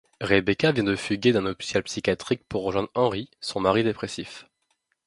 Rebecca 0.19 0.71
vient 0.71 0.83
de 0.83 0.95
fuguer 0.95 1.31
d'un 1.31 1.45
hôpital 1.45 1.83
psychiatrique 1.83 2.41
pour 2.49 2.63
rejoindre 2.63 2.89
Henry, 2.95 3.29
son 3.39 3.59
mari 3.59 3.83
dépressif. 3.83 4.47